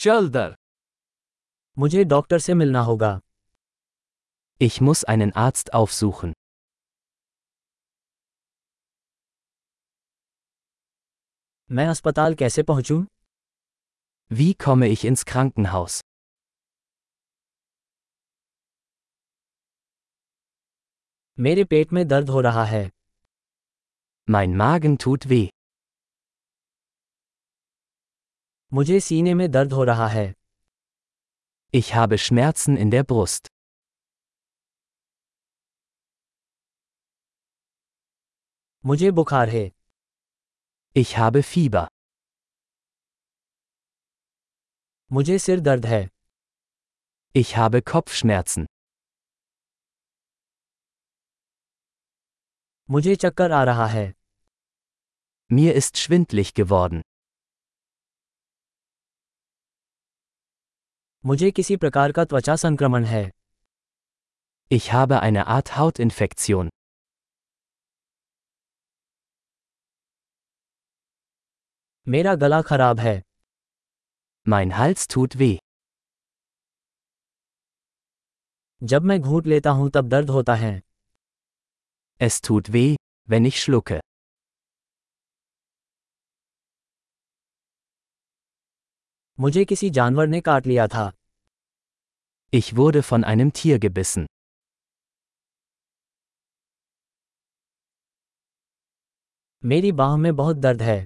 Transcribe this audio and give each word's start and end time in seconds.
चल 0.00 0.28
दर 0.28 0.54
मुझे 1.78 2.04
डॉक्टर 2.04 2.38
से 2.38 2.54
मिलना 2.54 2.80
होगा 2.80 3.20
Ich 4.60 4.76
muss 4.88 5.02
einen 5.12 5.32
Arzt 5.44 5.70
aufsuchen. 5.78 6.32
मैं 11.70 11.86
अस्पताल 11.86 12.34
कैसे 12.34 12.62
पहुंचूं? 12.62 13.04
Wie 14.30 14.52
komme 14.64 14.88
ich 14.94 15.04
ins 15.10 15.24
Krankenhaus? 15.32 16.00
मेरे 21.40 21.64
पेट 21.64 21.92
में 21.92 22.06
दर्द 22.08 22.28
हो 22.30 22.40
रहा 22.40 22.64
है 22.64 22.84
Mein 24.28 24.56
Magen 24.62 24.96
tut 25.04 25.26
weh. 25.32 25.48
मुझे 28.74 28.98
सीने 29.00 29.34
में 29.34 29.50
दर्द 29.50 29.72
हो 29.72 29.84
रहा 29.84 30.08
है 30.08 30.32
Ich 31.74 31.88
habe 31.94 32.16
Schmerzen 32.24 32.76
in 32.84 32.90
der 32.94 33.04
Brust. 33.12 33.48
मुझे 38.84 39.10
बुखार 39.10 39.48
है 39.48 39.64
Ich 40.96 41.16
habe 41.18 41.42
Fieber. 41.52 41.86
मुझे 45.12 45.38
सिर 45.38 45.60
दर्द 45.60 45.86
है 45.86 46.06
Ich 47.42 47.54
habe 47.56 47.80
Kopfschmerzen. 47.92 48.66
मुझे 52.90 53.14
चक्कर 53.16 53.52
आ 53.52 53.62
रहा 53.64 53.86
है 53.96 54.06
Mir 55.50 55.74
ist 55.80 55.98
schwindlig 56.04 56.54
geworden. 56.60 57.02
मुझे 61.25 61.49
किसी 61.51 61.75
प्रकार 61.75 62.11
का 62.11 62.23
त्वचा 62.25 62.55
संक्रमण 62.55 63.03
है 63.05 63.29
Ich 64.71 64.85
habe 64.93 65.17
eine 65.21 65.43
Art 65.55 65.69
Hautinfektion. 65.77 66.69
मेरा 72.07 72.35
गला 72.35 72.61
खराब 72.61 72.99
है 72.99 73.21
Mein 74.45 74.71
Hals 74.77 75.07
tut 75.13 75.35
weh. 75.41 75.57
जब 78.83 79.03
मैं 79.03 79.19
घूंट 79.21 79.47
लेता 79.47 79.69
हूँ 79.69 79.89
तब 79.89 80.09
दर्द 80.09 80.29
होता 80.29 80.55
है 80.55 80.79
Es 82.21 82.41
tut 82.47 82.73
weh, 82.75 82.95
wenn 83.29 83.51
ich 83.51 83.59
schlucke. 83.65 83.99
मुझे 89.39 89.63
किसी 89.65 89.89
जानवर 89.89 90.27
ने 90.27 90.41
काट 90.41 90.67
लिया 90.67 90.87
था 90.87 91.11
Ich 92.53 92.69
wurde 92.77 93.01
von 93.09 93.23
einem 93.23 93.51
Tier 93.57 93.77
gebissen. 93.83 94.25
मेरी 99.63 99.91
बाह 99.91 100.15
में 100.17 100.35
बहुत 100.35 100.57
दर्द 100.57 100.81
है 100.81 100.97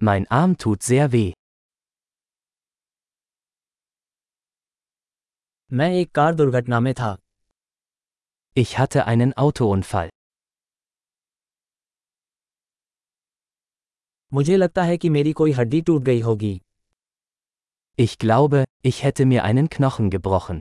Mein 0.00 0.26
Arm 0.32 0.54
tut 0.64 0.86
sehr 0.90 1.08
weh. 1.14 1.32
मैं 5.72 5.90
एक 5.90 6.10
कार 6.14 6.34
दुर्घटना 6.34 6.80
में 6.80 6.94
था 6.94 7.16
Ich 8.56 8.76
hatte 8.78 9.04
einen 9.06 9.32
Autounfall. 9.44 10.10
मुझे 14.32 14.56
लगता 14.56 14.82
है 14.82 14.96
कि 14.96 15.08
मेरी 15.10 15.32
कोई 15.32 15.52
हड्डी 15.52 15.80
टूट 15.82 16.02
गई 16.02 16.20
होगी 16.20 16.60
Ich 17.97 18.17
glaube, 18.17 18.65
ich 18.81 19.03
hätte 19.03 19.25
mir 19.25 19.43
einen 19.43 19.69
Knochen 19.69 20.09
gebrochen. 20.09 20.59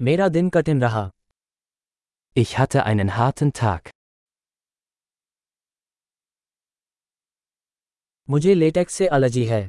मेरा 0.00 0.28
दिन 0.28 0.48
कठिन 0.50 0.80
रहा 0.82 1.10
Ich 2.36 2.58
hatte 2.58 2.84
einen 2.84 3.10
harten 3.16 3.52
Tag. 3.52 3.90
मुझे 8.30 8.54
लेटेक्स 8.54 8.94
से 8.94 9.08
एलर्जी 9.18 9.44
है 9.52 9.62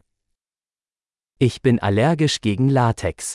Ich 1.42 1.62
bin 1.68 1.80
allergisch 1.90 2.40
gegen 2.48 2.70
Latex. 2.80 3.34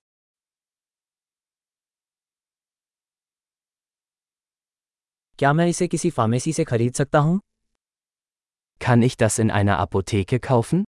क्या 5.39 5.53
मैं 5.53 5.69
इसे 5.69 5.89
किसी 5.89 6.11
फार्मेसी 6.11 6.53
से 6.53 6.65
खरीद 6.65 6.95
सकता 6.95 7.19
हूँ 7.19 7.41
Kann 8.79 9.03
ich 9.03 9.17
das 9.17 9.39
in 9.39 9.51
einer 9.51 9.79
Apotheke 9.79 10.41
kaufen? 10.41 10.85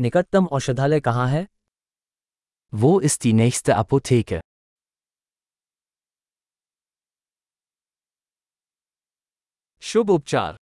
निकटतम 0.00 0.46
औषधालय 0.58 1.00
कहाँ 1.00 1.28
है 1.28 1.46
Wo 2.72 2.98
ist 3.08 3.24
die 3.24 3.32
nächste 3.32 3.76
Apotheke? 3.76 4.40
शुभ 9.82 10.10
उपचार 10.10 10.58